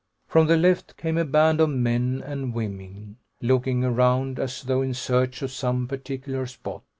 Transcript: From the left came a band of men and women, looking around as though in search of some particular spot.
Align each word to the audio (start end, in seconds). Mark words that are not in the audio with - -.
From 0.25 0.47
the 0.47 0.57
left 0.57 0.97
came 0.97 1.15
a 1.19 1.23
band 1.23 1.61
of 1.61 1.69
men 1.69 2.23
and 2.25 2.55
women, 2.55 3.17
looking 3.39 3.85
around 3.85 4.39
as 4.39 4.63
though 4.63 4.81
in 4.81 4.95
search 4.95 5.43
of 5.43 5.51
some 5.51 5.87
particular 5.87 6.47
spot. 6.47 6.81